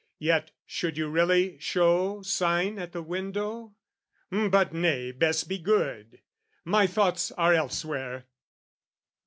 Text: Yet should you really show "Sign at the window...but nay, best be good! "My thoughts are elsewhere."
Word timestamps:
Yet 0.17 0.49
should 0.65 0.97
you 0.97 1.09
really 1.11 1.59
show 1.59 2.23
"Sign 2.23 2.79
at 2.79 2.91
the 2.91 3.03
window...but 3.03 3.69
nay, 4.73 5.11
best 5.11 5.47
be 5.47 5.59
good! 5.59 6.23
"My 6.65 6.87
thoughts 6.87 7.31
are 7.33 7.53
elsewhere." 7.53 8.25